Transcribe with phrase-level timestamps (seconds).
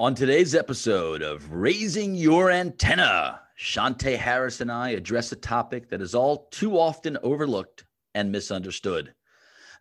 [0.00, 6.00] On today's episode of Raising Your Antenna, Shantae Harris and I address a topic that
[6.00, 7.84] is all too often overlooked
[8.14, 9.12] and misunderstood.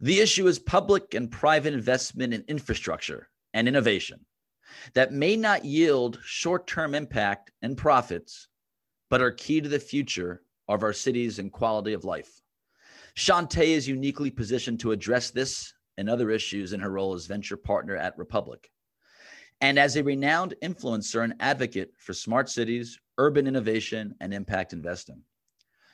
[0.02, 4.26] The issue is public and private investment in infrastructure and innovation
[4.94, 8.50] that may not yield short term impact and profits,
[9.10, 12.42] but are key to the future of our cities and quality of life.
[13.16, 17.56] Shantae is uniquely positioned to address this and other issues in her role as venture
[17.56, 18.70] partner at Republic.
[19.62, 25.22] And as a renowned influencer and advocate for smart cities, urban innovation, and impact investing.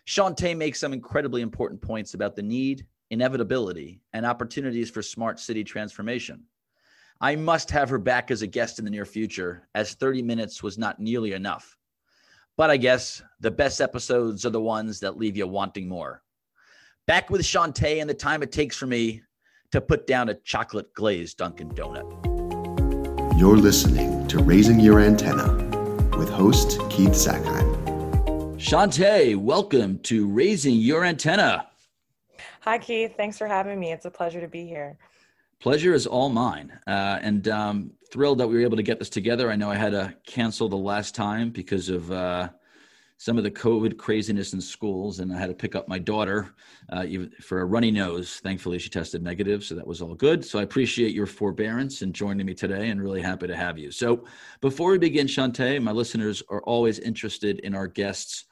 [0.07, 5.63] Shantae makes some incredibly important points about the need, inevitability, and opportunities for smart city
[5.63, 6.43] transformation.
[7.21, 10.62] I must have her back as a guest in the near future, as 30 minutes
[10.62, 11.76] was not nearly enough.
[12.57, 16.21] But I guess the best episodes are the ones that leave you wanting more.
[17.07, 19.23] Back with Shantae and the time it takes for me
[19.71, 22.24] to put down a chocolate glazed Dunkin' Donut.
[23.38, 25.55] You're listening to Raising Your Antenna
[26.17, 27.76] with host Keith Zakheim.
[28.55, 31.68] Shantae, welcome to Raising Your Antenna.
[32.62, 33.18] Hi, Keith.
[33.18, 33.91] Thanks for having me.
[33.91, 34.98] It's a pleasure to be here.
[35.60, 36.79] Pleasure is all mine.
[36.87, 39.51] Uh, and um, thrilled that we were able to get this together.
[39.51, 42.48] I know I had to cancel the last time because of uh,
[43.18, 46.54] some of the COVID craziness in schools, and I had to pick up my daughter
[46.90, 47.05] uh,
[47.41, 48.40] for a runny nose.
[48.44, 50.44] Thankfully, she tested negative, so that was all good.
[50.44, 53.91] So I appreciate your forbearance and joining me today, and really happy to have you.
[53.91, 54.26] So
[54.60, 58.46] before we begin, Shantae, my listeners are always interested in our guests'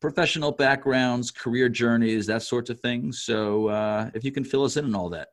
[0.00, 3.12] professional backgrounds, career journeys, that sort of thing.
[3.12, 5.28] So uh, if you can fill us in on all that.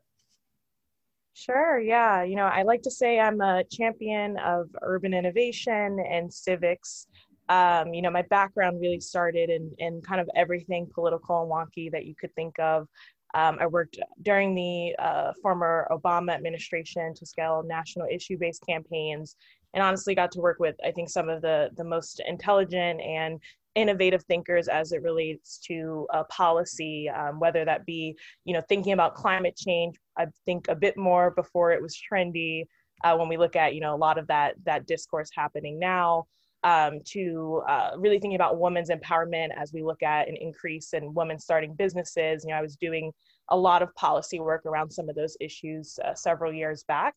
[1.36, 1.80] Sure.
[1.80, 2.24] Yeah.
[2.24, 7.08] You know, I like to say I'm a champion of urban innovation and civics
[7.50, 11.92] um, you know, my background really started in, in kind of everything political and wonky
[11.92, 12.88] that you could think of.
[13.36, 19.36] Um, I worked during the uh, former Obama administration to scale national issue based campaigns
[19.74, 23.40] and honestly got to work with, I think, some of the, the most intelligent and
[23.76, 28.94] innovative thinkers as it relates to uh, policy, um, whether that be, you know, thinking
[28.94, 32.66] about climate change, I think a bit more before it was trendy
[33.04, 36.28] uh, when we look at, you know, a lot of that, that discourse happening now
[36.64, 41.14] um, to uh, really thinking about women's empowerment as we look at an increase in
[41.14, 42.44] women starting businesses.
[42.44, 43.12] You know, I was doing
[43.50, 47.16] a lot of policy work around some of those issues uh, several years back.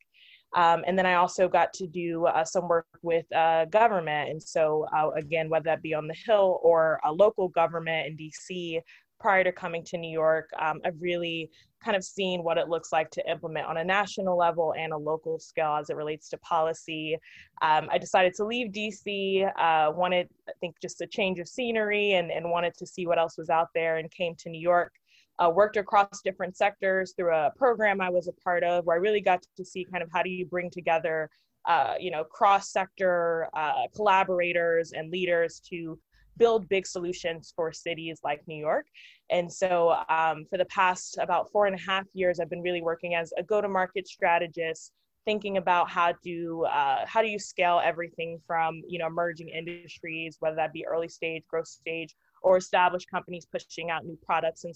[0.54, 4.30] Um, and then I also got to do uh, some work with uh, government.
[4.30, 8.16] And so, uh, again, whether that be on the Hill or a local government in
[8.16, 8.80] DC,
[9.18, 11.50] prior to coming to New York, um, I've really
[11.82, 14.96] kind of seen what it looks like to implement on a national level and a
[14.96, 17.16] local scale as it relates to policy.
[17.62, 22.14] Um, I decided to leave DC, uh, wanted, I think, just a change of scenery
[22.14, 24.92] and, and wanted to see what else was out there and came to New York.
[25.38, 29.00] Uh, worked across different sectors through a program I was a part of where I
[29.00, 31.28] really got to see kind of how do you bring together
[31.66, 35.98] uh, you know, cross sector uh, collaborators and leaders to
[36.38, 38.86] build big solutions for cities like New York.
[39.30, 42.82] And so um, for the past about four and a half years, I've been really
[42.82, 44.92] working as a go-to-market strategist,
[45.24, 50.36] thinking about how to uh, how do you scale everything from you know emerging industries,
[50.40, 54.74] whether that be early stage, growth stage, or established companies pushing out new products and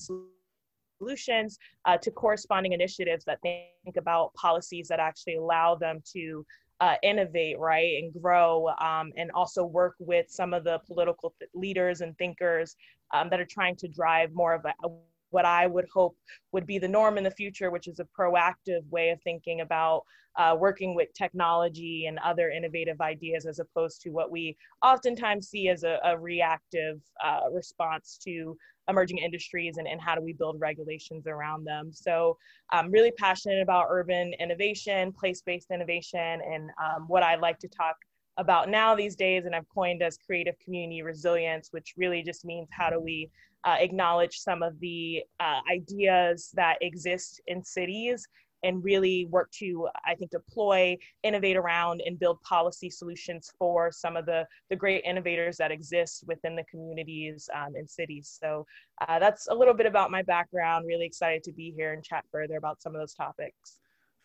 [1.00, 6.44] solutions uh, to corresponding initiatives that think about policies that actually allow them to
[6.80, 11.50] uh, innovate, right, and grow, um, and also work with some of the political th-
[11.54, 12.76] leaders and thinkers
[13.14, 14.90] um, that are trying to drive more of a, a,
[15.30, 16.16] what I would hope
[16.52, 20.02] would be the norm in the future, which is a proactive way of thinking about
[20.36, 25.69] uh, working with technology and other innovative ideas, as opposed to what we oftentimes see
[25.69, 28.56] as a, a reactive uh, response to
[28.88, 31.90] emerging industries and, and how do we build regulations around them.
[31.92, 32.36] So
[32.70, 37.96] I'm really passionate about urban innovation, place-based innovation, and um, what I like to talk
[38.40, 42.68] about now these days, and I've coined as creative community resilience, which really just means
[42.72, 43.30] how do we
[43.64, 48.26] uh, acknowledge some of the uh, ideas that exist in cities
[48.62, 54.16] and really work to, I think, deploy, innovate around, and build policy solutions for some
[54.16, 58.38] of the, the great innovators that exist within the communities um, and cities.
[58.43, 58.66] So
[59.06, 60.86] uh, that's a little bit about my background.
[60.86, 63.81] Really excited to be here and chat further about some of those topics.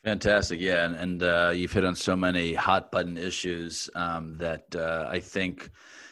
[0.05, 4.63] Fantastic, yeah, and, and uh, you've hit on so many hot button issues um, that
[4.75, 5.71] uh, I think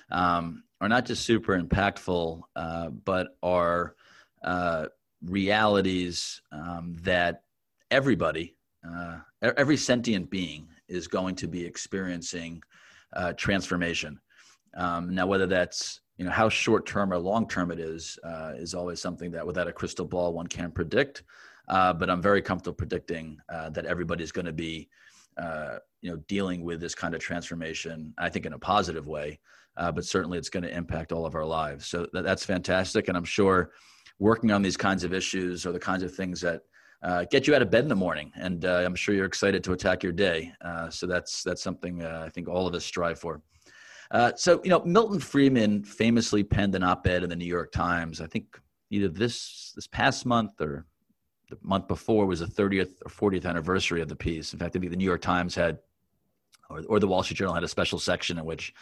[0.10, 3.94] um, are not just super impactful, uh, but are
[4.44, 4.88] uh,
[5.24, 7.44] realities um, that
[7.92, 12.63] everybody, uh, every sentient being is going to be experiencing
[13.16, 14.19] uh, transformation.
[14.75, 18.18] Um, now, whether that's you know how short term or long term it is
[18.57, 21.22] is always something that without a crystal ball one can't predict.
[21.68, 24.89] Uh, but I'm very comfortable predicting uh, that everybody's going to be
[25.38, 28.13] uh, you know, dealing with this kind of transformation.
[28.18, 29.39] I think in a positive way,
[29.77, 31.88] uh, but certainly it's going to impact all of our lives.
[31.88, 33.71] So that, that's fantastic, and I'm sure
[34.19, 36.62] working on these kinds of issues are the kinds of things that
[37.01, 38.31] uh, get you out of bed in the morning.
[38.36, 40.54] And uh, I'm sure you're excited to attack your day.
[40.89, 43.42] So that's that's something I think all of us strive for.
[44.36, 48.21] So you know, Milton Friedman famously penned an op-ed in the New York Times.
[48.21, 48.59] I think
[48.92, 50.86] either this this past month or
[51.61, 54.53] the month before was the 30th or 40th anniversary of the piece.
[54.53, 55.79] In fact, I think the New York Times had,
[56.69, 58.73] or, or the Wall Street Journal had a special section in which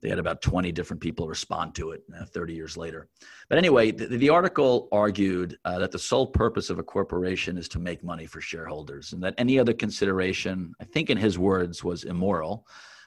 [0.00, 3.08] they had about 20 different people respond to it uh, 30 years later.
[3.48, 7.68] But anyway, the, the article argued uh, that the sole purpose of a corporation is
[7.68, 11.84] to make money for shareholders and that any other consideration, I think in his words,
[11.84, 12.66] was immoral,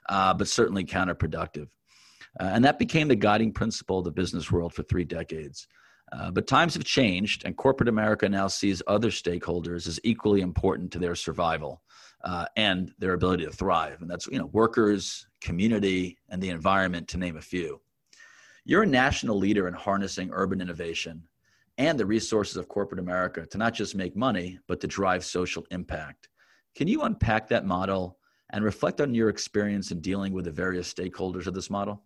[0.10, 1.68] uh, but certainly counterproductive.
[2.40, 5.68] Uh, and that became the guiding principle of the business world for three decades.
[6.12, 10.92] Uh, but times have changed, and corporate America now sees other stakeholders as equally important
[10.92, 11.82] to their survival
[12.24, 14.02] uh, and their ability to thrive.
[14.02, 17.82] And that's, you know, workers, community, and the environment, to name a few.
[18.66, 21.24] You're a national leader in harnessing urban innovation
[21.78, 25.66] and the resources of corporate America to not just make money, but to drive social
[25.72, 26.30] impact.
[26.76, 28.20] Can you unpack that model
[28.52, 32.04] and reflect on your experience in dealing with the various stakeholders of this model?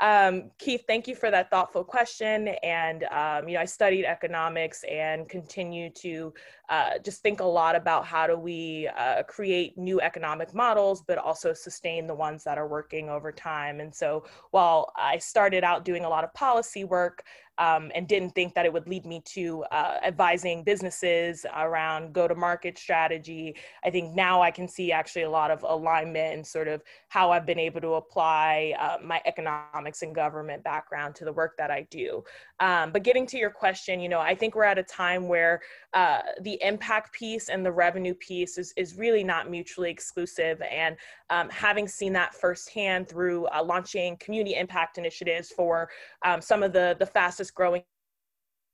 [0.00, 2.48] Um, Keith, thank you for that thoughtful question.
[2.62, 6.32] And, um, you know, I studied economics and continue to
[6.72, 11.18] uh, just think a lot about how do we uh, create new economic models, but
[11.18, 13.80] also sustain the ones that are working over time.
[13.80, 17.24] And so while I started out doing a lot of policy work,
[17.58, 22.26] um, and didn't think that it would lead me to uh, advising businesses around go
[22.26, 23.54] to market strategy.
[23.84, 27.30] I think now I can see actually a lot of alignment and sort of how
[27.30, 31.70] I've been able to apply uh, my economics and government background to the work that
[31.70, 32.24] I do.
[32.60, 35.60] Um, but getting to your question, you know, I think we're at a time where
[35.92, 40.60] uh, the impact piece and the revenue piece is, is really not mutually exclusive.
[40.62, 40.96] And
[41.30, 45.88] um, having seen that firsthand through uh, launching community impact initiatives for
[46.24, 47.82] um, some of the, the fastest growing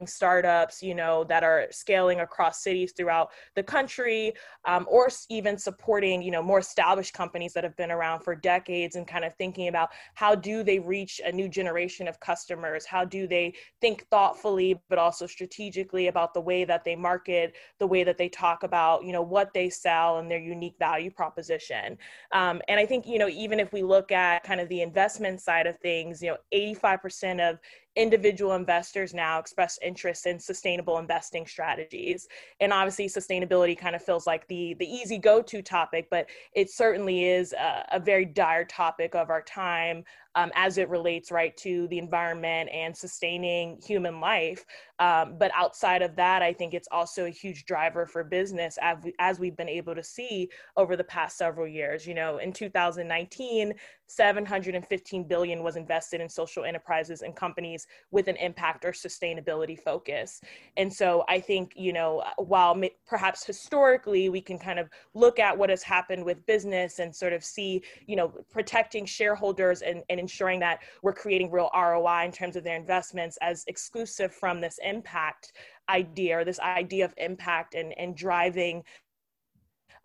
[0.06, 4.32] startups you know that are scaling across cities throughout the country
[4.66, 8.96] um, or even supporting you know more established companies that have been around for decades
[8.96, 12.84] and kind of thinking about how do they reach a new generation of customers?
[12.84, 17.86] How do they think thoughtfully but also strategically about the way that they market the
[17.86, 21.98] way that they talk about you know what they sell and their unique value proposition?
[22.32, 25.40] Um, and i think you know even if we look at kind of the investment
[25.40, 27.58] side of things you know 85% of
[27.96, 32.28] individual investors now express interest in sustainable investing strategies.
[32.60, 37.24] And obviously sustainability kind of feels like the the easy go-to topic but it certainly
[37.24, 40.04] is a, a very dire topic of our time
[40.38, 44.64] um, as it relates right to the environment and sustaining human life.
[45.00, 48.98] Um, but outside of that, I think it's also a huge driver for business as,
[49.02, 52.06] we, as we've been able to see over the past several years.
[52.06, 53.74] You know, in 2019,
[54.06, 60.40] 715 billion was invested in social enterprises and companies with an impact or sustainability focus.
[60.76, 65.56] And so I think, you know, while perhaps historically we can kind of look at
[65.56, 70.18] what has happened with business and sort of see, you know, protecting shareholders and, and
[70.28, 74.78] ensuring that we're creating real ROI in terms of their investments as exclusive from this
[74.84, 75.52] impact
[75.88, 78.84] idea or this idea of impact and, and driving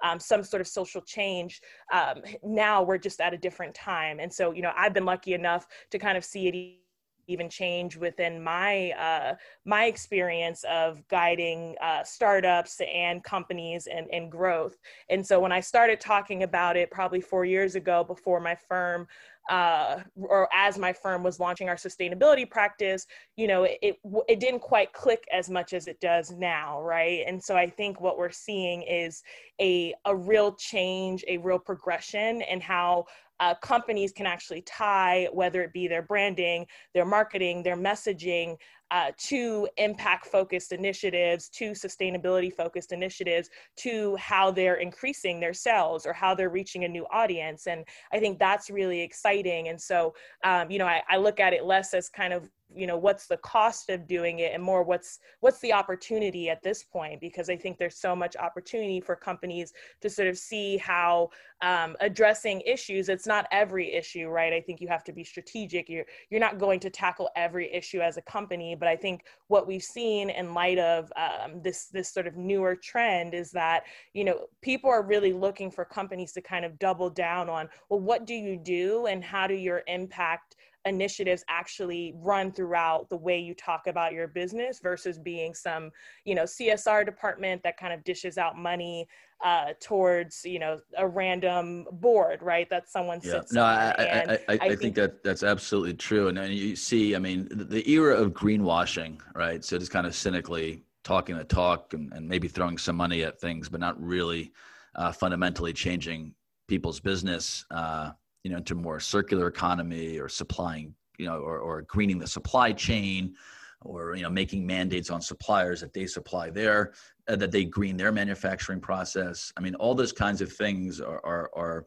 [0.04, 1.62] um, some sort of social change.
[1.92, 4.20] Um, now we're just at a different time.
[4.20, 6.80] And so, you know, I've been lucky enough to kind of see it
[7.28, 14.32] even change within my uh, my experience of guiding uh, startups and companies and, and
[14.32, 14.78] growth.
[15.10, 19.08] And so when I started talking about it probably four years ago before my firm
[19.50, 23.98] uh, or as my firm was launching our sustainability practice, you know, it,
[24.28, 27.24] it didn't quite click as much as it does now, right?
[27.28, 29.22] And so I think what we're seeing is
[29.60, 33.06] a, a real change, a real progression in how
[33.44, 38.56] uh, companies can actually tie, whether it be their branding, their marketing, their messaging,
[38.90, 46.06] uh, to impact focused initiatives, to sustainability focused initiatives, to how they're increasing their sales
[46.06, 47.68] or how they're reaching a new audience.
[47.68, 47.84] And
[48.14, 49.68] I think that's really exciting.
[49.68, 50.14] And so,
[50.46, 53.28] um, you know, I, I look at it less as kind of you know what's
[53.28, 57.20] the cost of doing it and more what's what's the opportunity at this point?
[57.20, 61.30] Because i think there's so much opportunity for companies to sort of see how
[61.62, 63.08] um, addressing issues.
[63.08, 64.54] It's not every issue right?
[64.54, 65.90] I think you have to be strategic.
[65.90, 69.68] You're you're not going to tackle every issue as a company but i think what
[69.68, 74.24] we've seen in light of um, this this sort of newer trend is that you
[74.24, 78.26] know people are really looking for companies to kind of double down on well what
[78.26, 83.54] do you do and how do your impact initiatives actually run throughout the way you
[83.54, 85.90] talk about your business versus being some
[86.26, 89.08] you know csr department that kind of dishes out money
[89.44, 92.70] uh, towards you know a random board right?
[92.70, 93.60] That someone sits yeah.
[93.60, 96.30] no I, I, I, I, I, think, that that's absolutely true.
[96.30, 99.64] And, and you see i mean the, the era of greenwashing right?
[99.64, 103.40] So just kind of cynically talking the talk and, and maybe throwing some money at
[103.40, 104.54] things but not really
[104.96, 106.34] uh, fundamentally changing
[106.70, 108.12] people's business uh,
[108.44, 112.72] you know into more circular economy or supplying you know or, or greening the supply
[112.72, 113.34] chain
[113.82, 116.94] or you know making mandates on suppliers that they supply their
[117.28, 119.52] uh, that they green their manufacturing process.
[119.58, 121.86] I mean all those kinds of things are are, are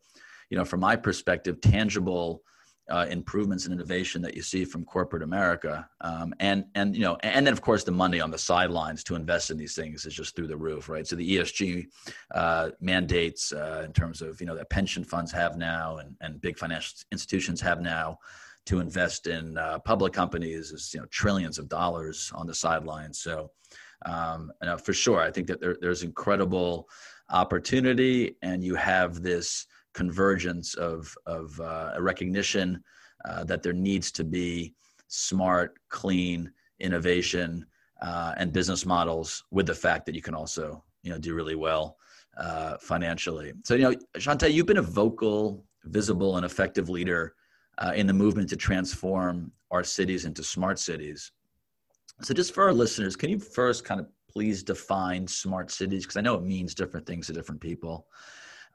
[0.50, 2.42] you know from my perspective tangible
[2.90, 7.16] uh, improvements and innovation that you see from corporate America, um, and and you know,
[7.22, 10.14] and then of course the money on the sidelines to invest in these things is
[10.14, 11.06] just through the roof, right?
[11.06, 11.86] So the ESG
[12.34, 16.40] uh, mandates uh, in terms of you know that pension funds have now, and and
[16.40, 18.18] big financial institutions have now,
[18.66, 23.20] to invest in uh, public companies is you know trillions of dollars on the sidelines.
[23.20, 23.50] So
[24.04, 26.88] um, you know, for sure, I think that there, there's incredible
[27.30, 29.66] opportunity, and you have this
[29.96, 32.82] convergence of of uh, a recognition
[33.24, 34.74] uh, that there needs to be
[35.08, 37.64] smart, clean innovation
[38.02, 41.54] uh, and business models, with the fact that you can also you know do really
[41.54, 41.96] well
[42.36, 43.52] uh, financially.
[43.64, 47.34] So you know, Shantae, you've been a vocal, visible, and effective leader
[47.78, 51.32] uh, in the movement to transform our cities into smart cities.
[52.22, 56.04] So, just for our listeners, can you first kind of please define smart cities?
[56.04, 58.06] Because I know it means different things to different people.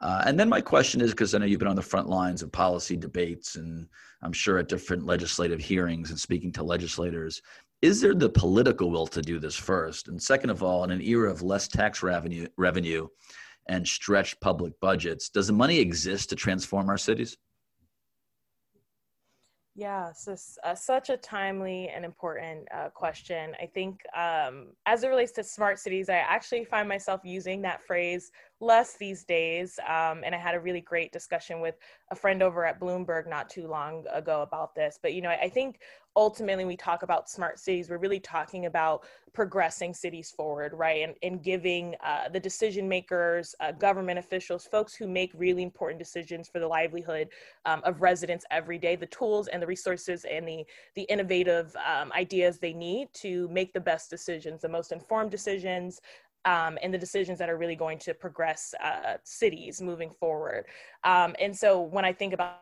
[0.01, 2.41] Uh, and then my question is because I know you've been on the front lines
[2.41, 3.87] of policy debates and
[4.23, 7.41] I'm sure at different legislative hearings and speaking to legislators.
[7.83, 10.07] Is there the political will to do this first?
[10.07, 13.07] And second of all, in an era of less tax revenue, revenue
[13.67, 17.37] and stretched public budgets, does the money exist to transform our cities?
[19.75, 23.55] Yeah, so uh, such a timely and important uh, question.
[23.61, 27.81] I think um, as it relates to smart cities, I actually find myself using that
[27.81, 29.79] phrase less these days.
[29.87, 31.75] Um, and I had a really great discussion with
[32.11, 34.99] a friend over at Bloomberg not too long ago about this.
[35.01, 35.79] But, you know, I think
[36.15, 39.03] ultimately we talk about smart cities, we're really talking about
[39.33, 41.03] progressing cities forward, right?
[41.03, 45.99] And, and giving uh, the decision makers, uh, government officials, folks who make really important
[45.99, 47.29] decisions for the livelihood
[47.65, 50.65] um, of residents every day, the tools and the resources and the,
[50.95, 56.01] the innovative um, ideas they need to make the best decisions, the most informed decisions,
[56.45, 60.65] um, and the decisions that are really going to progress uh, cities moving forward.
[61.03, 62.57] Um, and so when I think about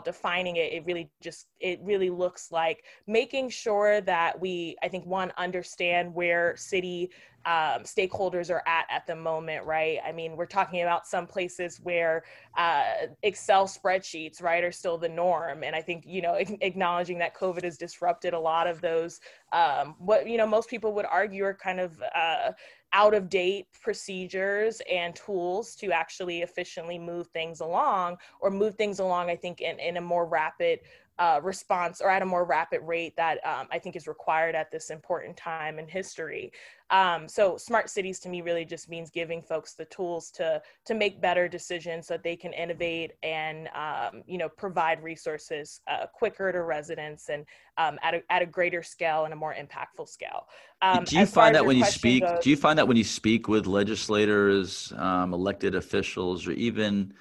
[0.00, 5.04] defining it it really just it really looks like making sure that we i think
[5.04, 7.10] one understand where city
[7.44, 11.80] um, stakeholders are at at the moment right i mean we're talking about some places
[11.82, 12.22] where
[12.56, 12.84] uh,
[13.22, 17.64] excel spreadsheets right are still the norm and i think you know acknowledging that covid
[17.64, 19.20] has disrupted a lot of those
[19.52, 22.52] um, what you know most people would argue are kind of uh,
[22.92, 28.98] out of date procedures and tools to actually efficiently move things along or move things
[28.98, 30.80] along i think in, in a more rapid
[31.18, 34.70] uh, response or at a more rapid rate that um, I think is required at
[34.70, 36.52] this important time in history.
[36.90, 40.94] Um, so smart cities to me really just means giving folks the tools to to
[40.94, 46.06] make better decisions so that they can innovate and um, you know provide resources uh,
[46.06, 47.46] quicker to residents and
[47.78, 50.46] um, at a at a greater scale and a more impactful scale.
[50.82, 52.24] Um, do you find that when you speak?
[52.24, 57.14] Goes, do you find that when you speak with legislators, um, elected officials, or even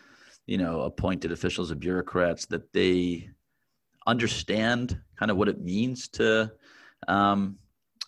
[0.48, 3.30] you know appointed officials or bureaucrats that they
[4.12, 6.52] understand kind of what it means to
[7.08, 7.58] um,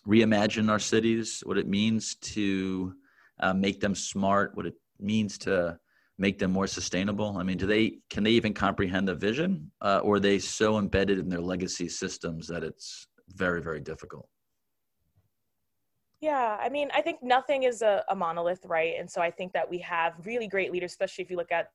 [0.06, 2.94] reimagine our cities, what it means to
[3.40, 5.78] uh, make them smart, what it means to
[6.18, 7.38] make them more sustainable?
[7.38, 10.78] I mean, do they can they even comprehend the vision, uh, or are they so
[10.78, 14.28] embedded in their legacy systems that it's very very difficult?
[16.20, 18.94] Yeah, I mean, I think nothing is a, a monolith, right?
[18.98, 21.70] And so I think that we have really great leaders, especially if you look at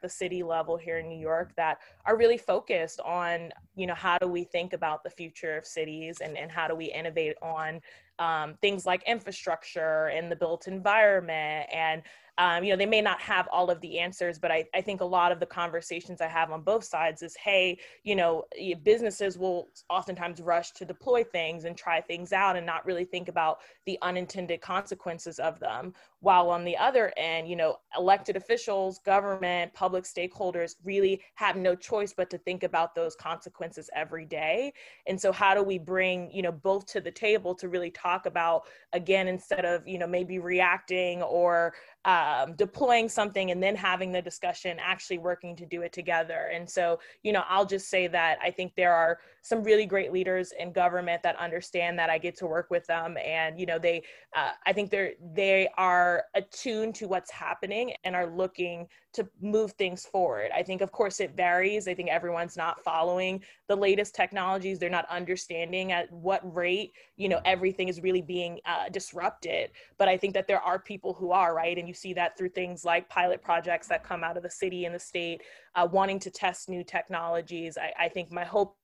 [0.00, 4.18] the city level here in New York that are really focused on, you know, how
[4.18, 7.80] do we think about the future of cities and, and how do we innovate on
[8.20, 12.02] um, things like infrastructure and the built environment and
[12.36, 15.00] um, you know they may not have all of the answers but I, I think
[15.00, 18.44] a lot of the conversations i have on both sides is hey you know
[18.82, 23.28] businesses will oftentimes rush to deploy things and try things out and not really think
[23.28, 28.98] about the unintended consequences of them while on the other end you know elected officials
[29.00, 34.72] government public stakeholders really have no choice but to think about those consequences every day
[35.06, 38.26] and so how do we bring you know both to the table to really talk
[38.26, 38.62] about
[38.92, 41.72] again instead of you know maybe reacting or
[42.04, 46.50] um, deploying something and then having the discussion, actually working to do it together.
[46.52, 50.12] And so, you know, I'll just say that I think there are some really great
[50.12, 53.78] leaders in government that understand that I get to work with them, and you know,
[53.78, 54.02] they,
[54.36, 55.68] uh, I think they're they
[56.10, 60.50] are attuned to what's happening and are looking to move things forward.
[60.54, 61.88] I think, of course, it varies.
[61.88, 64.78] I think everyone's not following the latest technologies.
[64.78, 69.70] They're not understanding at what rate, you know, everything is really being uh, disrupted.
[69.98, 71.76] But I think that there are people who are, right?
[71.78, 74.84] And you see that through things like pilot projects that come out of the city
[74.84, 75.42] and the state,
[75.74, 77.76] uh, wanting to test new technologies.
[77.76, 78.76] I, I think my hope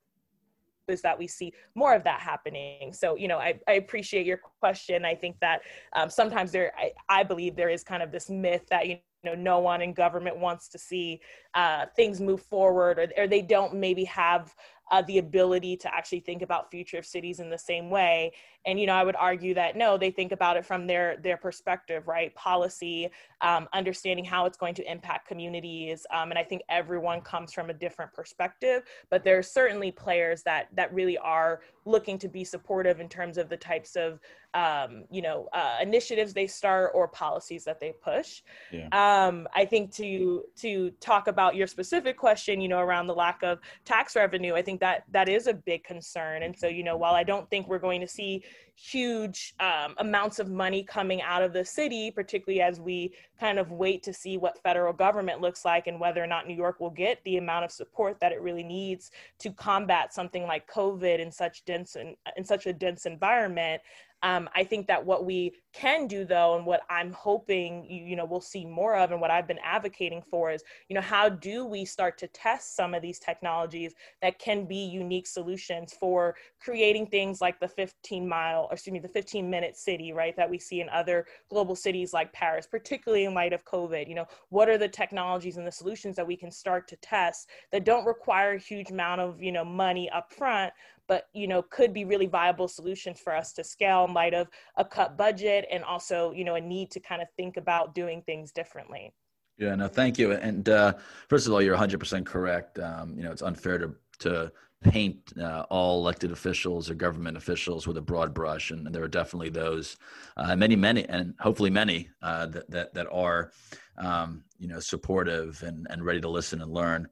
[0.88, 2.92] is that we see more of that happening.
[2.92, 5.04] So, you know, I, I appreciate your question.
[5.04, 5.62] I think that
[5.92, 9.35] um, sometimes there, I, I believe there is kind of this myth that, you know,
[9.35, 11.21] no one in government wants to see
[11.54, 14.54] uh, things move forward or, or they don't maybe have
[14.90, 18.33] uh, the ability to actually think about future of cities in the same way.
[18.66, 21.37] And you know i would argue that no they think about it from their their
[21.37, 22.35] perspective right?
[22.35, 27.52] Policy um, understanding how it's going to impact communities um, and i think everyone comes
[27.52, 32.28] from a different perspective but there are certainly players that that really are looking to
[32.28, 34.20] be supportive in terms of the types of
[34.54, 38.88] um, you know uh, initiatives they start or policies that they push yeah.
[38.92, 43.42] um, i think to to talk about your specific question you know around the lack
[43.42, 46.96] of tax revenue i think that that is a big concern and so you know
[46.96, 48.42] while i don't think we're going to see
[48.76, 53.70] huge um, amounts of money coming out of the city, particularly as we kind of
[53.70, 56.90] wait to see what federal government looks like and whether or not New York will
[56.90, 61.32] get the amount of support that it really needs to combat something like COVID in
[61.32, 63.83] such dense in, in such a dense environment.
[64.23, 68.25] Um, I think that what we can do though, and what I'm hoping you, know
[68.25, 71.66] we'll see more of, and what I've been advocating for is, you know, how do
[71.66, 77.06] we start to test some of these technologies that can be unique solutions for creating
[77.09, 80.59] things like the 15 mile, or excuse me, the 15 minute city, right, that we
[80.59, 84.09] see in other global cities like Paris, particularly in light of COVID.
[84.09, 87.50] You know, what are the technologies and the solutions that we can start to test
[87.71, 90.73] that don't require a huge amount of you know money up front,
[91.09, 94.49] but you know could be really viable solutions for us to scale in light of
[94.76, 98.23] a cut budget and also you know a need to kind of think about doing
[98.23, 99.12] things differently.
[99.58, 100.32] Yeah no thank you.
[100.32, 100.94] And uh,
[101.28, 102.78] first of all you're 100% correct.
[102.78, 107.86] Um, you know it's unfair to to paint uh, all elected officials or government officials
[107.86, 108.71] with a broad brush.
[108.71, 109.97] And, and there are definitely those
[110.36, 113.52] uh, many many and hopefully many uh, that, that that are
[113.99, 117.08] um, you know supportive and, and ready to listen and learn.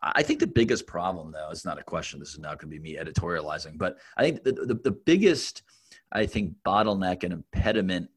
[0.00, 2.20] I think the biggest problem, though, it's not a question.
[2.20, 5.62] This is not going to be me editorializing, but I think the, the, the biggest,
[6.12, 8.08] I think, bottleneck and impediment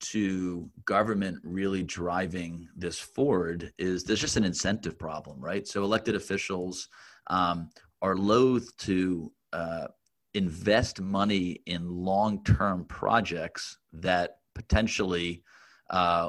[0.00, 5.66] to government really driving this forward is there's just an incentive problem, right?
[5.66, 6.88] So elected officials
[7.28, 7.70] um,
[8.02, 9.86] are loath to uh,
[10.34, 15.42] invest money in long-term projects that potentially
[15.90, 16.28] uh,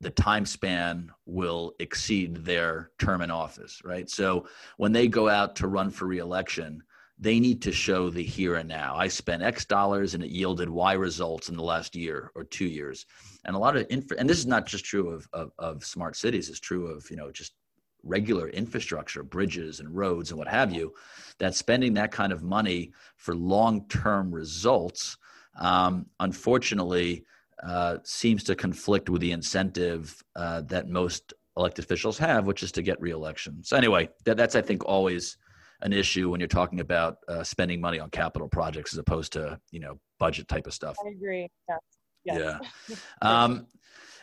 [0.00, 4.10] the time span will exceed their term in office, right?
[4.10, 6.82] So when they go out to run for reelection,
[7.18, 8.96] they need to show the here and now.
[8.96, 12.66] I spent X dollars and it yielded Y results in the last year or two
[12.66, 13.06] years.
[13.44, 16.16] And a lot of infra, and this is not just true of, of, of smart
[16.16, 17.52] cities, it's true of, you know, just
[18.02, 20.92] regular infrastructure, bridges and roads and what have you,
[21.38, 25.16] that spending that kind of money for long-term results,
[25.58, 27.24] um, unfortunately,
[27.62, 32.72] uh, seems to conflict with the incentive uh, that most elected officials have, which is
[32.72, 33.62] to get reelection.
[33.62, 35.38] So anyway, that, that's I think always
[35.84, 39.58] an issue when you're talking about uh, spending money on capital projects as opposed to
[39.70, 40.96] you know budget type of stuff.
[41.04, 41.48] I agree.
[41.68, 41.78] Yes.
[42.24, 42.60] yes.
[42.88, 42.96] Yeah.
[43.22, 43.66] um,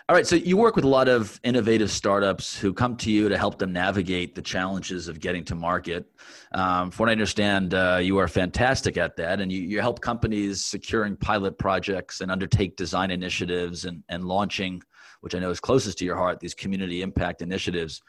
[0.09, 0.27] all right.
[0.27, 3.59] So you work with a lot of innovative startups who come to you to help
[3.59, 6.05] them navigate the challenges of getting to market.
[6.53, 10.01] Um, from what I understand, uh, you are fantastic at that, and you, you help
[10.01, 14.81] companies securing pilot projects and undertake design initiatives and, and launching,
[15.21, 18.01] which I know is closest to your heart, these community impact initiatives.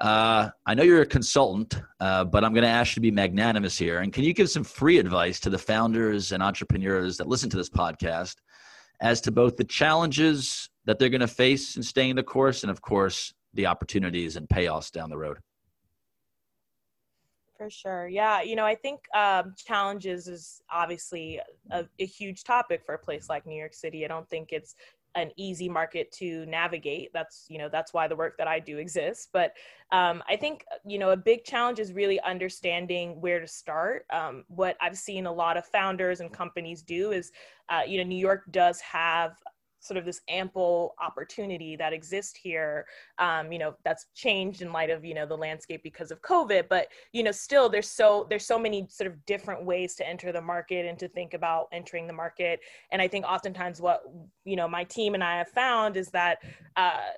[0.00, 3.10] Uh, I know you're a consultant, uh, but I'm going to ask you to be
[3.12, 4.00] magnanimous here.
[4.00, 7.56] And can you give some free advice to the founders and entrepreneurs that listen to
[7.56, 8.36] this podcast
[9.00, 12.70] as to both the challenges that they're going to face in staying the course and
[12.70, 15.38] of course the opportunities and payoffs down the road?
[17.56, 18.08] For sure.
[18.08, 22.98] Yeah you know i think um, challenges is obviously a, a, huge topic for a
[22.98, 24.04] place like new york city.
[24.04, 24.74] I don't think it's
[25.14, 27.12] an easy market to navigate.
[27.12, 29.28] That's you know that's why the work that i do exists.
[29.32, 29.52] But
[29.92, 34.06] um, i think you know a big challenge is really understanding where to start.
[34.10, 37.32] Um, what i've seen a lot of founders and companies do is
[37.68, 39.36] uh, you know new york does have
[39.84, 42.86] sort of this ample opportunity that exists here
[43.18, 46.64] um, you know that's changed in light of you know the landscape because of covid
[46.68, 50.32] but you know still there's so there's so many sort of different ways to enter
[50.32, 52.60] the market and to think about entering the market.
[52.90, 54.02] And i think oftentimes what
[54.44, 56.38] you know my team and i have found is that
[56.76, 57.10] uh,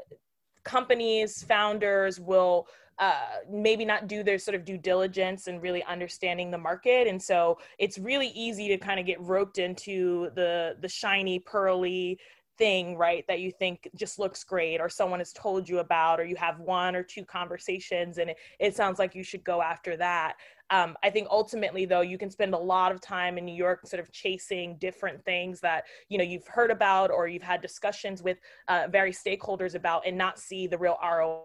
[0.65, 2.67] companies founders will
[2.99, 7.07] uh, maybe not do their sort of due diligence and really understanding the market.
[7.07, 12.19] And so it's really easy to kind of get roped into the the shiny pearly
[12.59, 16.25] thing right that you think just looks great or someone has told you about or
[16.25, 19.97] you have one or two conversations and it, it sounds like you should go after
[19.97, 20.35] that.
[20.71, 23.87] Um, i think ultimately though you can spend a lot of time in new york
[23.87, 28.21] sort of chasing different things that you know you've heard about or you've had discussions
[28.21, 31.43] with uh, various stakeholders about and not see the real ROI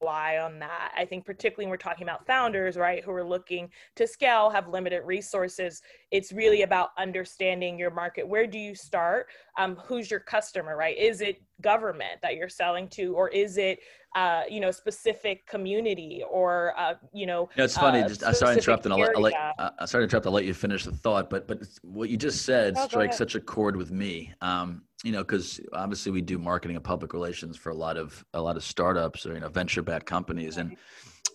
[0.00, 0.92] rely on that.
[0.96, 4.68] I think particularly when we're talking about founders, right, who are looking to scale, have
[4.68, 8.26] limited resources, it's really about understanding your market.
[8.26, 9.26] Where do you start?
[9.58, 10.96] Um, who's your customer, right?
[10.96, 13.78] Is it government that you're selling to, or is it,
[14.14, 17.48] uh, you know, specific community, or uh, you know?
[17.56, 18.00] No, it's funny.
[18.00, 20.26] Uh, just I sorry to interrupt, and I'll let, I'll let uh, sorry to interrupt.
[20.26, 23.34] I'll let you finish the thought, but but what you just said oh, strikes such
[23.34, 24.32] a chord with me.
[24.40, 28.24] Um, you know, because obviously we do marketing and public relations for a lot of
[28.34, 30.76] a lot of startups or you know venture-backed companies, and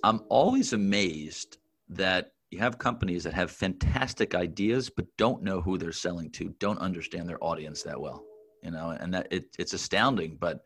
[0.03, 1.57] I'm always amazed
[1.89, 6.53] that you have companies that have fantastic ideas but don't know who they're selling to
[6.59, 8.23] don't understand their audience that well
[8.63, 8.95] you know?
[8.99, 10.61] And that it, it's astounding but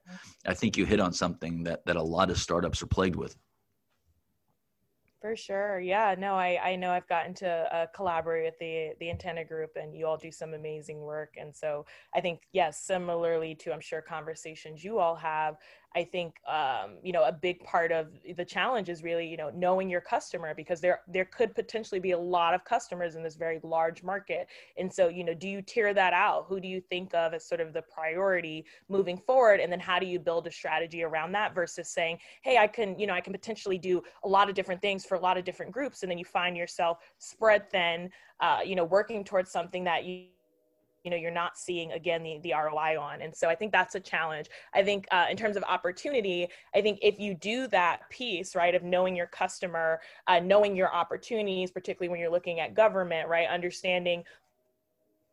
[0.45, 3.35] i think you hit on something that that a lot of startups are plagued with
[5.25, 9.09] for sure yeah no i i know i've gotten to uh, collaborate with the the
[9.09, 11.83] antenna group and you all do some amazing work and so
[12.13, 15.55] i think yes similarly to i'm sure conversations you all have
[15.95, 19.49] I think um, you know a big part of the challenge is really you know
[19.55, 23.35] knowing your customer because there there could potentially be a lot of customers in this
[23.35, 26.45] very large market, and so you know do you tier that out?
[26.49, 29.97] Who do you think of as sort of the priority moving forward, and then how
[29.97, 33.21] do you build a strategy around that versus saying, hey, I can you know I
[33.21, 36.11] can potentially do a lot of different things for a lot of different groups, and
[36.11, 38.09] then you find yourself spread thin,
[38.41, 40.25] uh, you know, working towards something that you
[41.05, 43.21] you know you're not seeing again the, the roi on.
[43.21, 44.49] And so i think that's a challenge.
[44.73, 48.75] I think uh, in terms of opportunity i think if you do that piece right
[48.75, 53.47] of knowing your customer uh, knowing your opportunities particularly when you're looking at government right
[53.47, 54.23] understanding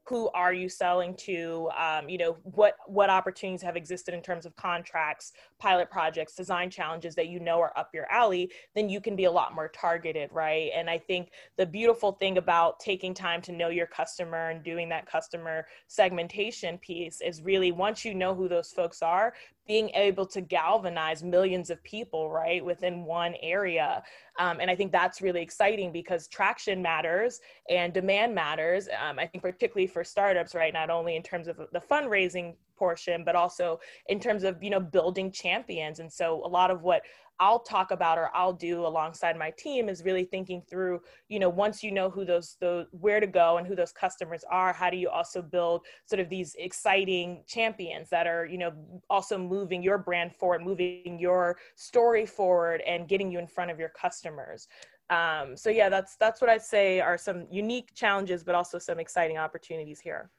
[0.05, 1.71] who are you selling to?
[1.79, 6.71] Um, you know what what opportunities have existed in terms of contracts pilot projects design
[6.71, 9.69] challenges that you know are up your alley then you can be a lot more
[9.69, 10.71] targeted right?
[10.75, 14.89] And i think the beautiful thing about taking time to know your customer and doing
[14.89, 19.35] that customer segmentation piece is really once you know who those folks are
[19.67, 24.03] being able to galvanize millions of people right within one area.
[24.39, 29.27] Um, and i think that's really exciting because traction matters and demand matters um, i
[29.27, 33.79] think particularly for startups right not only in terms of the fundraising portion but also
[34.07, 37.03] in terms of you know building champions and so a lot of what
[37.43, 41.49] I'll talk about or I'll do alongside my team is really thinking through, you know,
[41.49, 44.91] once you know who those those where to go and who those customers are, how
[44.91, 48.73] do you also build sort of these exciting champions that are, you know,
[49.11, 53.79] also moving your brand forward, moving your story forward and getting you in front of
[53.79, 54.69] your customers.
[55.11, 59.01] Um, so yeah, that's that's what I'd say are some unique challenges, but also some
[59.01, 60.31] exciting opportunities here.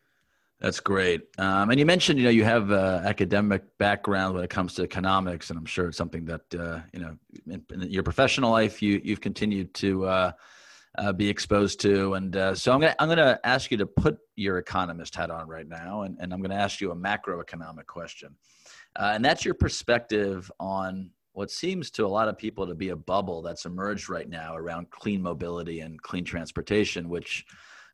[0.63, 1.23] That's great.
[1.37, 4.83] Um, and you mentioned, you know, you have uh, academic background when it comes to
[4.83, 8.81] economics, and I'm sure it's something that uh, you know, in, in, your professional life,
[8.81, 10.31] you you've continued to uh,
[10.97, 12.13] uh be exposed to.
[12.13, 15.49] And uh, so I'm gonna I'm gonna ask you to put your economist hat on
[15.49, 18.33] right now, and, and I'm gonna ask you a macroeconomic question,
[18.95, 22.89] uh, and that's your perspective on what seems to a lot of people to be
[22.89, 27.45] a bubble that's emerged right now around clean mobility and clean transportation, which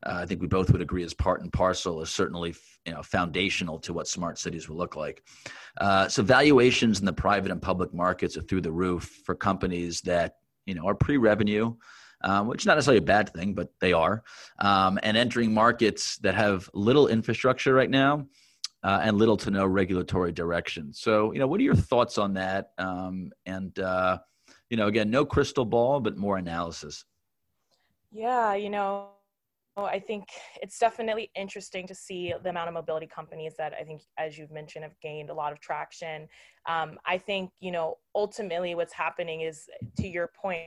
[0.05, 3.03] uh, I think we both would agree is part and parcel is certainly you know
[3.03, 5.23] foundational to what smart cities will look like.
[5.79, 10.01] Uh, so valuations in the private and public markets are through the roof for companies
[10.01, 10.35] that
[10.65, 11.75] you know are pre-revenue.
[12.21, 14.23] Um, which is not necessarily a bad thing, but they are,
[14.59, 18.27] um, and entering markets that have little infrastructure right now
[18.83, 20.93] uh, and little to no regulatory direction.
[20.93, 22.71] So, you know, what are your thoughts on that?
[22.77, 24.19] Um, and uh,
[24.69, 27.05] you know, again, no crystal ball, but more analysis.
[28.11, 29.09] Yeah, you know,
[29.85, 30.25] I think
[30.61, 34.51] it's definitely interesting to see the amount of mobility companies that I think, as you've
[34.51, 36.27] mentioned, have gained a lot of traction.
[36.67, 40.61] Um, I think, you know, ultimately what's happening is, to your point,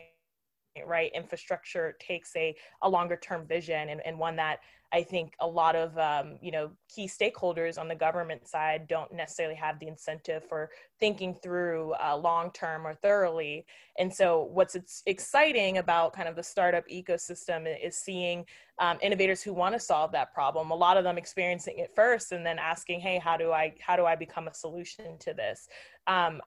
[0.87, 1.11] right?
[1.15, 4.61] Infrastructure takes a, a longer term vision and, and one that
[4.93, 9.11] I think a lot of um, you know key stakeholders on the government side don't
[9.13, 13.65] necessarily have the incentive for thinking through uh, long term or thoroughly.
[13.99, 18.45] And so, what's exciting about kind of the startup ecosystem is seeing
[18.79, 20.71] um, innovators who want to solve that problem.
[20.71, 23.97] A lot of them experiencing it first, and then asking, "Hey, how do I how
[23.97, 25.69] do I become a solution to this?"
[26.07, 26.43] Um,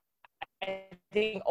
[0.62, 1.42] I think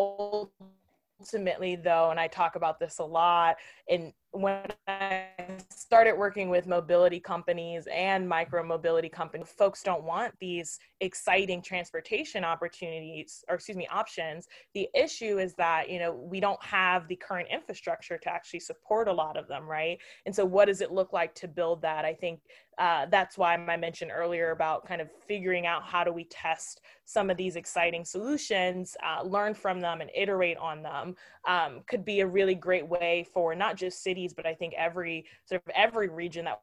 [1.19, 3.58] ultimately, though, and I talk about this a lot,
[3.89, 5.28] and when I
[5.69, 12.43] started working with mobility companies and micro mobility companies, folks don't want these exciting transportation
[12.43, 14.48] opportunities or excuse me options.
[14.74, 19.08] The issue is that you know we don't have the current infrastructure to actually support
[19.08, 19.98] a lot of them, right?
[20.26, 22.04] And so, what does it look like to build that?
[22.04, 22.41] I think
[22.78, 26.82] uh, that's why I mentioned earlier about kind of figuring out how do we test
[27.06, 31.15] some of these exciting solutions, uh, learn from them, and iterate on them.
[31.48, 35.25] Um, could be a really great way for not just cities but I think every
[35.45, 36.59] sort of every region that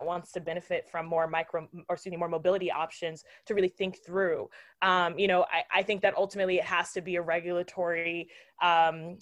[0.00, 3.98] wants to benefit from more micro or excuse me more mobility options to really think
[4.04, 4.48] through.
[4.82, 8.28] Um, you know I, I, think that ultimately it has to be a regulatory
[8.62, 9.16] um,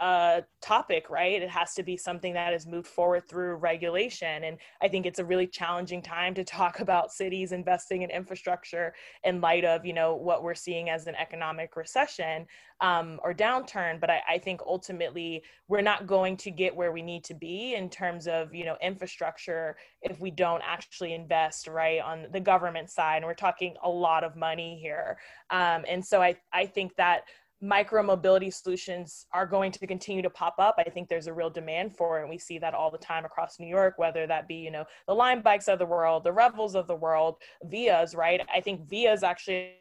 [0.00, 1.40] uh, topic right?
[1.40, 4.44] It has to be something that is moved forward through regulation.
[4.44, 8.94] And i think it's a really challenging time to talk about cities investing in infrastructure
[9.24, 12.46] in light of you know what we're seeing as an economic recession
[12.80, 17.02] um, or downturn but I, I think ultimately we're not going to get where we
[17.02, 22.00] need to be in terms of you know infrastructure if we don't actually invest right
[22.00, 25.18] on the government side and we're talking a lot of money here
[25.50, 27.22] um, and so I, I think that
[27.60, 30.74] micro mobility solutions are going to continue to pop up.
[30.78, 32.22] I think there's a real demand for it.
[32.22, 34.84] And we see that all the time across New York, whether that be, you know,
[35.06, 38.40] the Lime bikes of the world, the Revels of the world, Vias, right?
[38.54, 39.72] I think Vias actually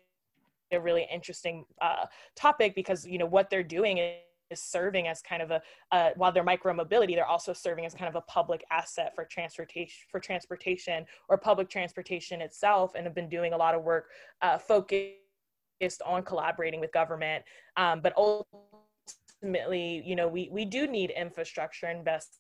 [0.72, 4.16] a really interesting uh, topic because, you know, what they're doing is
[4.52, 7.96] is serving as kind of a uh, while they're micro mobility they're also serving as
[7.96, 13.16] kind of a public asset for transportation for transportation or public transportation itself and have
[13.16, 14.10] been doing a lot of work
[14.44, 15.18] uh, focused
[16.06, 17.44] on collaborating with government.
[17.76, 18.14] Um, but
[19.42, 22.40] ultimately you know we we do need infrastructure investments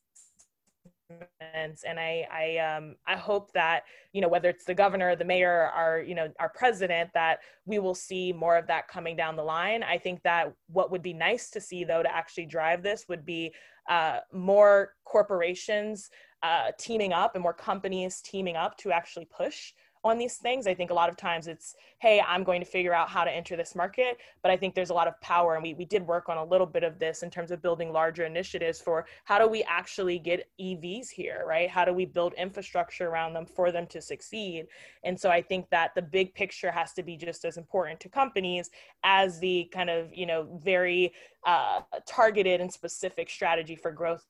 [1.85, 5.71] and I I um I hope that you know whether it's the governor, the mayor,
[5.75, 9.43] our you know our president, that we will see more of that coming down the
[9.43, 9.83] line.
[9.83, 13.25] I think that what would be nice to see though to actually drive this would
[13.25, 13.53] be
[13.89, 16.09] uh, more corporations
[16.43, 19.73] uh, teaming up and more companies teaming up to actually push
[20.05, 20.67] on these things.
[20.67, 23.31] I think a lot of times it's, hey, I'm going to figure out how to
[23.31, 24.19] enter this market.
[24.43, 25.55] But I think there's a lot of power.
[25.55, 27.91] And we, we did work on a little bit of this in terms of building
[27.91, 31.67] larger initiatives for how do we actually get EVs here, right?
[31.67, 34.67] How do we build infrastructure around them for them to succeed?
[35.03, 38.09] And so I think that the big picture has to be just as important to
[38.09, 38.69] companies
[39.03, 41.13] as the kind of, you know, very
[41.47, 44.23] uh, targeted and specific strategy for growth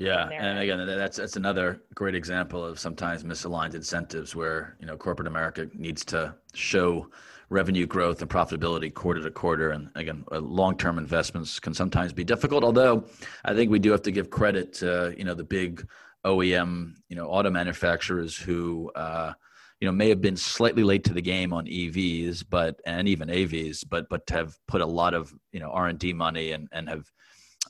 [0.00, 4.96] yeah, and again, that's that's another great example of sometimes misaligned incentives where you know
[4.96, 7.08] corporate America needs to show
[7.50, 12.24] revenue growth and profitability quarter to quarter, and again, uh, long-term investments can sometimes be
[12.24, 12.64] difficult.
[12.64, 13.04] Although
[13.44, 15.86] I think we do have to give credit to you know the big
[16.24, 18.90] OEM you know auto manufacturers who.
[18.94, 19.34] Uh,
[19.80, 23.28] you know, may have been slightly late to the game on EVs, but and even
[23.28, 26.68] AVs, but but have put a lot of you know R and D money and
[26.70, 27.10] and have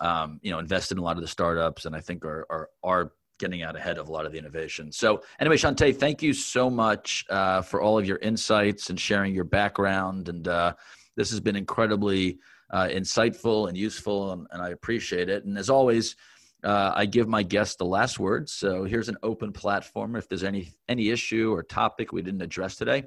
[0.01, 2.69] um, you know, invested in a lot of the startups, and I think are are
[2.83, 4.93] are getting out ahead of a lot of the innovation.
[4.93, 9.35] So, anyway, Shantae, thank you so much uh, for all of your insights and sharing
[9.35, 10.29] your background.
[10.29, 10.75] And uh,
[11.17, 12.39] this has been incredibly
[12.71, 15.45] uh, insightful and useful, and, and, I appreciate it.
[15.45, 16.15] And as always,
[16.63, 18.49] uh, I give my guests the last word.
[18.49, 20.15] So here's an open platform.
[20.15, 23.05] If there's any any issue or topic we didn't address today,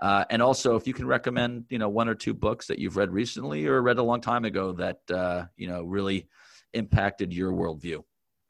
[0.00, 2.96] uh, and also, if you can recommend, you know, one or two books that you've
[2.96, 6.28] read recently or read a long time ago that uh, you know really
[6.74, 8.02] impacted your worldview.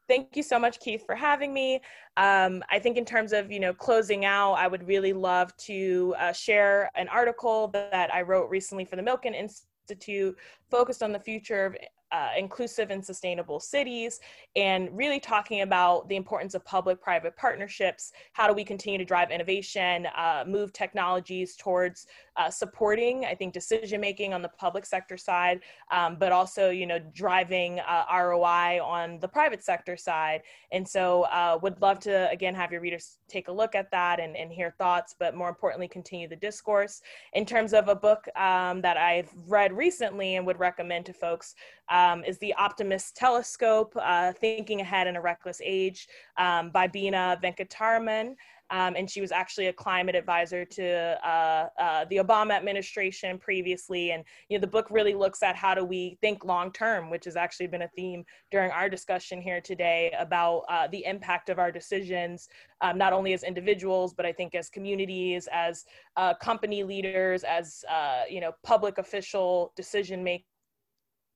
[0.09, 1.83] Thank you so much, Keith, for having me.
[2.17, 6.15] Um, I think in terms of you know closing out, I would really love to
[6.19, 10.37] uh, share an article that I wrote recently for the Milken Institute,
[10.71, 11.77] focused on the future of
[12.13, 14.21] uh, inclusive and sustainable cities
[14.57, 19.05] and really talking about the importance of public private partnerships how do we continue to
[19.05, 24.87] drive innovation uh, move technologies towards uh, supporting i think decision making on the public
[24.87, 30.43] sector side um, but also you know driving uh, roi on the private sector side.
[30.73, 34.21] And so uh, would love to again have your readers take a look at that
[34.21, 37.03] and, and hear thoughts but more importantly continue the discourse.
[37.33, 41.55] In terms of a book um, that i've read recently and would recommend to folks
[41.91, 47.39] um, is The Optimist Telescope, uh, Thinking Ahead in a Reckless Age um, by Bina
[47.43, 48.35] Venkataraman.
[48.71, 54.13] Um, and she was actually a climate advisor to uh, uh, the Obama administration previously.
[54.13, 57.25] And you know, the book really looks at how do we think long term, which
[57.25, 61.59] has actually been a theme during our discussion here today about uh, the impact of
[61.59, 62.49] our decisions,
[62.83, 67.85] um, not only as individuals, but I think as communities, as uh, company leaders, as
[67.91, 70.45] uh, you know, public official decision makers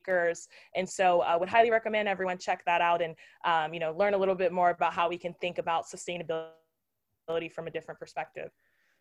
[0.08, 3.92] and so I uh, would highly recommend everyone check that out and, um, you know,
[3.92, 8.00] learn a little bit more about how we can think about sustainability from a different
[8.00, 8.50] perspective.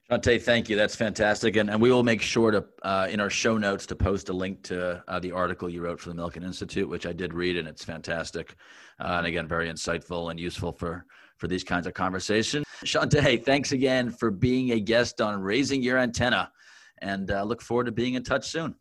[0.09, 0.75] Shantae, thank you.
[0.75, 1.55] That's fantastic.
[1.55, 4.33] And, and we will make sure to, uh, in our show notes, to post a
[4.33, 7.57] link to uh, the article you wrote for the Milken Institute, which I did read,
[7.57, 8.55] and it's fantastic.
[8.99, 11.05] Uh, and again, very insightful and useful for,
[11.37, 12.65] for these kinds of conversations.
[12.83, 16.51] Shantae, thanks again for being a guest on Raising Your Antenna,
[16.97, 18.75] and uh, look forward to being in touch soon.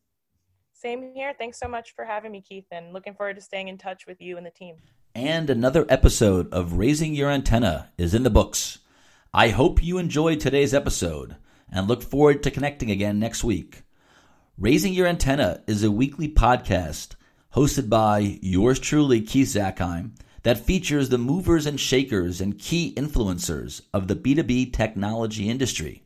[0.81, 1.35] Same here.
[1.37, 4.23] Thanks so much for having me, Keith, and looking forward to staying in touch with
[4.23, 4.77] you and the team.
[5.14, 8.79] And another episode of Raising Your Antenna is in the books.
[9.35, 11.37] I hope you enjoyed today's episode
[11.71, 13.83] and look forward to connecting again next week.
[14.57, 17.14] Raising Your Antenna is a weekly podcast
[17.55, 20.12] hosted by yours truly, Keith Zakheim,
[20.45, 26.05] that features the movers and shakers and key influencers of the B2B technology industry.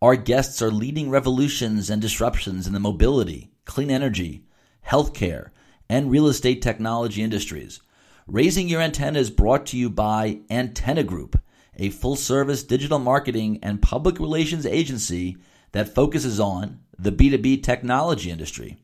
[0.00, 4.44] Our guests are leading revolutions and disruptions in the mobility, clean energy,
[4.86, 5.50] healthcare,
[5.88, 7.80] and real estate technology industries.
[8.26, 11.38] Raising Your Antenna is brought to you by Antenna Group,
[11.76, 15.36] a full service digital marketing and public relations agency
[15.72, 18.78] that focuses on the B2B technology industry.